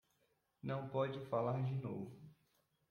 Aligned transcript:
Não 0.63 0.89
pode 0.89 1.19
falar 1.27 1.61
de 1.63 1.75
novo 1.75 2.19